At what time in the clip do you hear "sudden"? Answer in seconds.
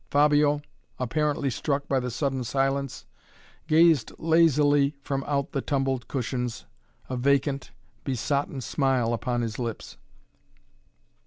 2.09-2.43